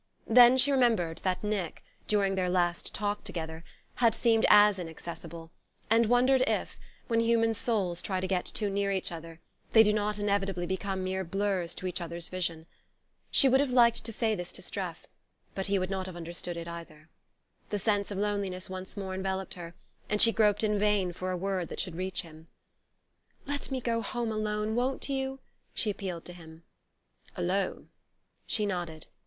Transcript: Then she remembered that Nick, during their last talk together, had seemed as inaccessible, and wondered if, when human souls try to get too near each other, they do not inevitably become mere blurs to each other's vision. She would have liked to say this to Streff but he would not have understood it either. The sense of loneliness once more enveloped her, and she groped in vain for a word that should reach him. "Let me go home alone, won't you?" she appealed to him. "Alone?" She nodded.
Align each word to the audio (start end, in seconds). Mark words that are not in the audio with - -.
Then 0.25 0.57
she 0.57 0.71
remembered 0.71 1.19
that 1.19 1.43
Nick, 1.43 1.83
during 2.07 2.33
their 2.33 2.49
last 2.49 2.91
talk 2.91 3.23
together, 3.23 3.63
had 3.97 4.15
seemed 4.15 4.47
as 4.49 4.79
inaccessible, 4.79 5.51
and 5.91 6.07
wondered 6.07 6.41
if, 6.49 6.79
when 7.07 7.19
human 7.19 7.53
souls 7.53 8.01
try 8.01 8.19
to 8.19 8.25
get 8.27 8.45
too 8.47 8.71
near 8.71 8.91
each 8.91 9.11
other, 9.11 9.41
they 9.73 9.83
do 9.83 9.93
not 9.93 10.17
inevitably 10.17 10.65
become 10.65 11.03
mere 11.03 11.23
blurs 11.23 11.75
to 11.75 11.85
each 11.85 12.01
other's 12.01 12.29
vision. 12.29 12.65
She 13.29 13.47
would 13.47 13.59
have 13.59 13.69
liked 13.69 14.03
to 14.03 14.11
say 14.11 14.33
this 14.33 14.51
to 14.53 14.63
Streff 14.63 15.05
but 15.53 15.67
he 15.67 15.77
would 15.77 15.91
not 15.91 16.07
have 16.07 16.15
understood 16.15 16.57
it 16.57 16.67
either. 16.67 17.11
The 17.69 17.77
sense 17.77 18.09
of 18.09 18.17
loneliness 18.17 18.71
once 18.71 18.97
more 18.97 19.13
enveloped 19.13 19.53
her, 19.53 19.75
and 20.09 20.19
she 20.19 20.31
groped 20.31 20.63
in 20.63 20.79
vain 20.79 21.13
for 21.13 21.29
a 21.29 21.37
word 21.37 21.67
that 21.69 21.79
should 21.79 21.95
reach 21.95 22.23
him. 22.23 22.47
"Let 23.45 23.69
me 23.69 23.79
go 23.79 24.01
home 24.01 24.31
alone, 24.31 24.73
won't 24.73 25.07
you?" 25.09 25.41
she 25.75 25.91
appealed 25.91 26.25
to 26.25 26.33
him. 26.33 26.63
"Alone?" 27.35 27.89
She 28.47 28.65
nodded. 28.65 29.05